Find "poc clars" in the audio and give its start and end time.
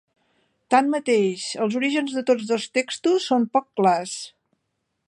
3.59-4.19